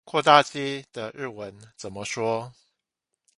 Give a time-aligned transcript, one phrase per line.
[0.03, 2.51] 擴大機的日文怎麼說？